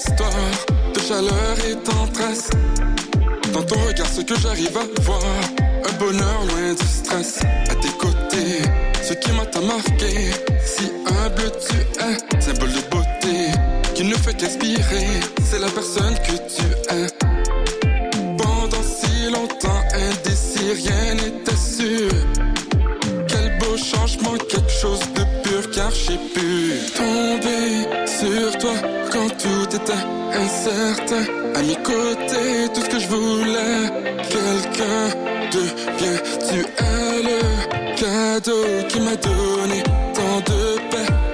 histoire 0.00 0.30
de 0.94 1.00
chaleur 1.00 1.56
et 1.68 1.76
tendresse. 1.82 2.50
Dans 3.52 3.62
ton 3.62 3.78
regard, 3.86 4.06
ce 4.06 4.22
que 4.22 4.38
j'arrive 4.40 4.76
à 4.76 5.02
voir, 5.02 5.22
un 5.88 5.92
bonheur 5.98 6.40
loin 6.48 6.74
du 6.74 6.86
stress. 6.86 7.40
À 7.68 7.74
tes 7.74 7.92
côtés, 7.98 8.62
ce 9.02 9.14
qui 9.14 9.32
m'a 9.32 9.44
t'a 9.46 9.60
marqué, 9.60 10.30
si 10.64 10.84
humble 11.06 11.50
tu 11.66 11.76
es, 12.00 12.40
symbole 12.40 12.72
de 12.72 12.80
beauté 12.90 13.50
qui 13.94 14.04
ne 14.04 14.14
fait 14.14 14.34
qu'inspirer. 14.34 15.20
C'est 15.50 15.58
la 15.58 15.68
personne 15.68 16.14
que 16.26 16.36
tu 16.54 16.66
es. 16.94 17.06
Pendant 18.38 18.82
si 18.82 19.30
longtemps, 19.30 19.82
indécis, 19.94 20.72
rien 20.82 21.14
n'était 21.14 21.56
sûr. 21.56 22.10
Quel 23.28 23.58
beau 23.58 23.76
changement, 23.76 24.36
à 31.54 31.62
mes 31.62 31.76
côtés, 31.76 32.68
tout 32.74 32.82
ce 32.82 32.88
que 32.88 32.98
je 32.98 33.08
voulais. 33.08 33.90
Quelqu'un 34.28 35.08
de 35.52 35.62
bien, 35.98 36.16
tu 36.48 36.60
es 36.60 37.22
le 37.22 37.40
cadeau 37.96 38.88
qui 38.88 39.00
m'a 39.00 39.16
donné 39.16 39.82
tant 40.14 40.40
de 40.40 40.78
paix. 40.90 41.29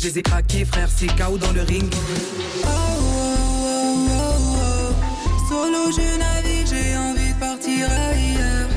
je 0.00 0.08
les 0.08 0.18
ai 0.18 0.22
craqués, 0.22 0.64
frère, 0.64 0.88
c'est 0.94 1.08
KO 1.08 1.36
dans 1.36 1.52
le 1.52 1.62
ring. 1.62 1.92
Oh, 1.92 2.68
oh, 2.68 4.06
oh, 4.08 4.32
oh, 4.56 5.48
Solo, 5.48 5.90
je 5.92 6.18
navigue, 6.18 6.66
j'ai 6.66 6.96
envie 6.96 7.32
de 7.32 7.38
partir 7.38 7.86
ailleurs. 7.90 8.68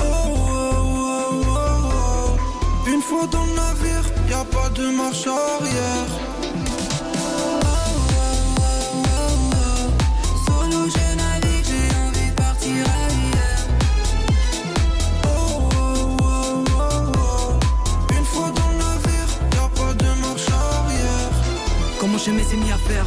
Oh 0.00 0.04
oh 0.04 0.72
oh 0.86 1.44
oh 1.46 2.36
oh 2.36 2.90
Une 2.90 3.02
fois 3.02 3.26
dans 3.26 3.44
le 3.44 3.54
navire, 3.54 4.04
y 4.28 4.32
a 4.34 4.44
pas 4.44 4.68
de 4.70 4.90
marche 4.90 5.26
arrière. 5.26 6.43
Je 22.24 22.30
me 22.30 22.42
suis 22.42 22.56
mis 22.56 22.72
à 22.72 22.78
faire 22.78 23.02